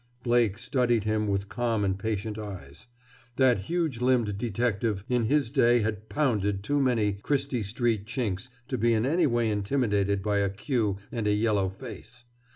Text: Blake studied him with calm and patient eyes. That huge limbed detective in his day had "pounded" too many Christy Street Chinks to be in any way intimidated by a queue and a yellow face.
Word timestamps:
Blake 0.23 0.57
studied 0.57 1.03
him 1.03 1.27
with 1.27 1.47
calm 1.47 1.85
and 1.85 1.99
patient 1.99 2.39
eyes. 2.39 2.87
That 3.35 3.59
huge 3.69 4.01
limbed 4.01 4.35
detective 4.35 5.03
in 5.09 5.25
his 5.25 5.51
day 5.51 5.81
had 5.81 6.09
"pounded" 6.09 6.63
too 6.63 6.79
many 6.81 7.13
Christy 7.13 7.61
Street 7.61 8.07
Chinks 8.07 8.49
to 8.67 8.79
be 8.79 8.93
in 8.95 9.05
any 9.05 9.27
way 9.27 9.47
intimidated 9.51 10.23
by 10.23 10.39
a 10.39 10.49
queue 10.49 10.97
and 11.11 11.27
a 11.27 11.33
yellow 11.35 11.69
face. 11.69 12.23